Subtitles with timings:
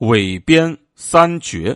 [0.00, 1.74] 韦编三绝。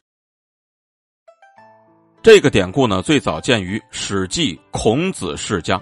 [2.22, 5.78] 这个典故呢，最早见于《史记·孔子世家》。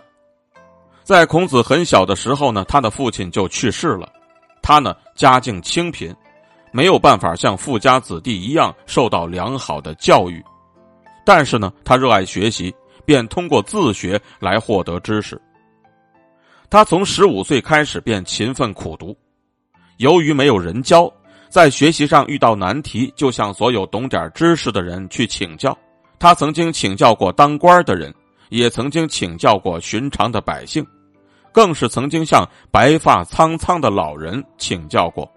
[1.03, 4.09] 在孔子很小的时候呢，他的父亲就去世了，
[4.63, 6.15] 他呢家境清贫，
[6.71, 10.41] 没有办法像富家子弟一样受到良好的教育。
[11.25, 12.73] 但是呢，他热爱学习，
[13.05, 15.43] 便通过自学来获得知识。
[16.71, 19.17] 他从十五岁开始便勤奋苦读，
[19.97, 21.13] 由于没有人教。
[21.49, 25.77] 在学习上遇到难题，就向所有懂点知识的人去请教。
[26.19, 28.13] 他曾经请教过当官的人，
[28.51, 30.85] 也曾经请教过寻常的百姓，
[31.53, 35.31] 更是曾经向白发苍苍的老人请教过，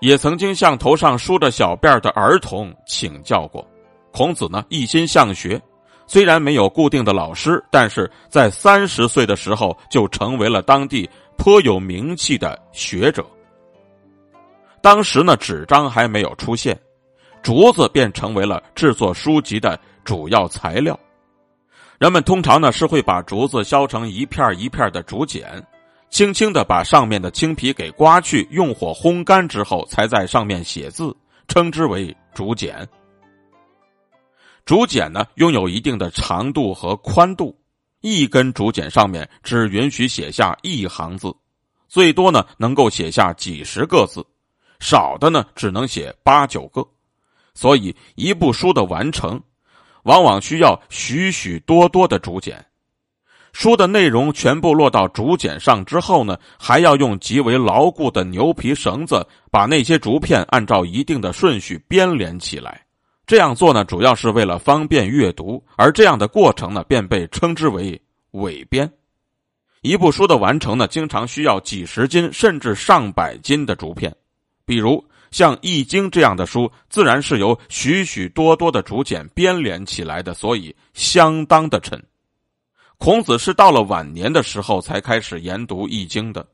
[0.00, 3.66] 也曾经向头上梳着小辫的儿童请教过。
[4.10, 5.60] 孔子呢，一心向学，
[6.06, 13.22] 虽然没有固定的老师，但是在三十岁的时候就成为了当地颇有名气的学者。
[14.86, 16.80] 当时呢，纸张还没有出现，
[17.42, 20.96] 竹子便成为了制作书籍的主要材料。
[21.98, 25.60] 人们通常呢是会把竹子削成一片一片的竹简，
[26.08, 31.12] 轻轻的把上面的青皮给刮去，用火烘干之后，才在上面写字，
[31.48, 32.88] 称之为竹简。
[34.64, 37.58] 竹简呢拥有一定的长度和宽度，
[38.02, 41.34] 一根竹简上面只允许写下一行字，
[41.88, 44.24] 最多呢能够写下几十个字。
[44.86, 46.86] 少的呢，只能写八九个，
[47.54, 49.42] 所以一部书的完成，
[50.04, 52.64] 往往需要许许多多的竹简。
[53.52, 62.86] 书的内容全部落到竹简上之后呢，还要用极为牢固的牛皮绳子把那些竹片按照一定的顺序编连起来。
[63.26, 68.88] 这样做呢，主要是为了方便阅读，而这样的过程呢，便被称之为伪编。
[69.80, 74.14] 一部书的完成呢，经常需要几十斤甚至上百斤的竹片。
[74.66, 82.02] 比如像《易经》这样的书，自然是由许许多多的竹简编连起来的，所以相当的沉。
[82.98, 86.42] 孔子是到了晚年的时候才开始研读《易经》的，《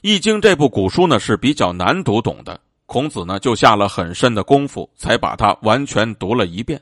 [0.00, 6.80] 易经》这部古书呢是比较难读懂的，孔子呢就下了很深的功夫，才把它完全读了一遍。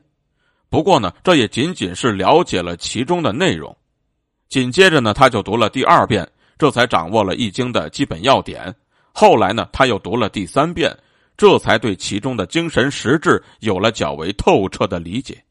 [0.70, 3.76] 不过呢，这也仅仅是了解了其中的内容。
[4.48, 6.26] 紧接着呢，他就读了第二遍，
[6.56, 8.74] 这才掌握了《易经》的基本要点。
[9.12, 10.96] 后来呢，他又读了第三遍，
[11.36, 15.42] 这才对其中的精神实质有了较为透彻的理解。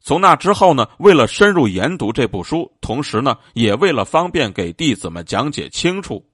[0.00, 6.24] 从那之后呢，为了深入研读这部书，同时呢，也为了方便给弟子们讲解清楚，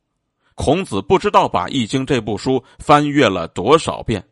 [0.55, 4.23] 孔子不知道把《易经》这部书翻阅了多少遍。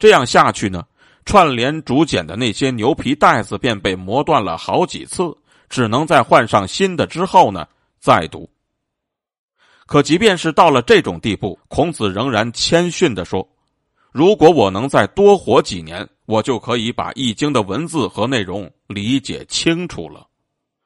[0.00, 0.82] 这样下去呢，
[1.24, 5.32] 串联竹简的那些牛皮带子便被磨断了好几次，
[5.68, 7.68] 只能在换上新的之后呢，
[8.00, 8.50] 再读。
[9.90, 13.44] 可即便是到了这种地步，孔子仍然谦逊的说
[14.14, 20.28] ：“如果我能再多活几年，我就可以把《易经》的文字和内容理解清楚了。”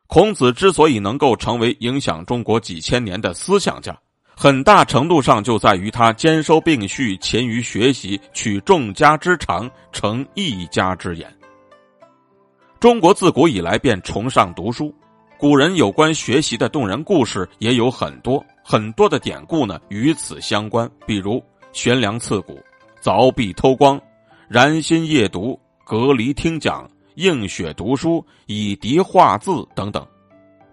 [0.09, 3.94] 孔子之所以能够成为影响中国几千年的思想家，
[4.34, 11.31] 很大程度上就在于他兼收并蓄、勤于学习、取众家之长、成一家之言。
[12.81, 14.94] 中国自古以来便崇尚读书，
[15.36, 18.42] 古人有关学习的动人故事也有很多。
[18.66, 21.42] 很多的典故呢与此相关，比如
[21.72, 22.58] 悬梁刺股、
[23.02, 24.00] 凿壁偷光、
[24.48, 30.04] 燃心夜读、隔离听讲、映雪读书、以笛画字等等，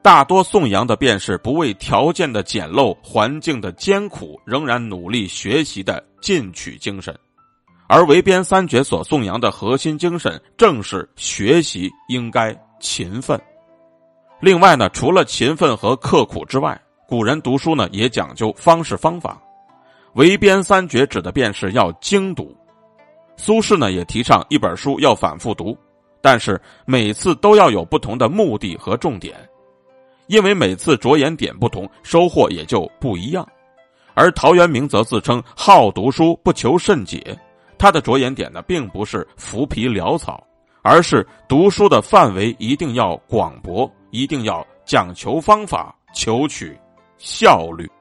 [0.02, 7.14] 大多颂扬的便是不为条件的简陋、环境的艰苦，仍然努力学习的进取精神。
[7.88, 13.38] 而围边三绝所颂扬的核心精神，正是学习应该勤奋。
[14.40, 16.82] 另外呢，除了勤奋和刻苦之外，
[17.12, 19.38] 古人读书呢，也讲究方式方法。
[20.14, 22.56] 围边三绝指的便是要精读。
[23.36, 25.78] 苏轼呢，也提倡一本书要反复读，
[26.22, 29.36] 但是每次都要有不同的目的和重点，
[30.28, 33.46] 因为每次着眼点不同，收获也就不一样。
[34.14, 37.38] 而陶渊明则自称好读书，不求甚解。
[37.78, 40.42] 他的着眼点呢，并不是浮皮潦草，
[40.82, 46.74] 而是读书的范围一定要广博，一定要讲求方法，求取。
[47.22, 48.01] 效率。